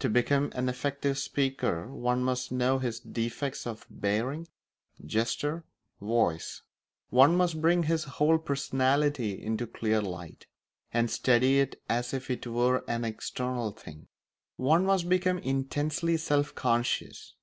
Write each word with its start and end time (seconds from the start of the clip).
To 0.00 0.08
become 0.10 0.50
an 0.56 0.68
effective 0.68 1.16
speaker 1.16 1.86
one 1.94 2.24
must 2.24 2.50
know 2.50 2.80
his 2.80 2.98
defects 2.98 3.68
of 3.68 3.86
bearing, 3.88 4.48
gesture, 5.06 5.62
voice; 6.00 6.62
one 7.10 7.36
must 7.36 7.60
bring 7.62 7.84
his 7.84 8.02
whole 8.02 8.38
personality 8.38 9.40
into 9.40 9.68
clear 9.68 10.02
light, 10.02 10.46
and 10.92 11.08
study 11.08 11.60
it 11.60 11.80
as 11.88 12.12
if 12.12 12.30
it 12.32 12.48
were 12.48 12.82
an 12.88 13.04
external 13.04 13.70
thing; 13.70 14.08
one 14.56 14.84
must 14.84 15.08
become 15.08 15.38
intensely 15.38 16.16
self 16.16 16.52
conscious. 16.56 17.34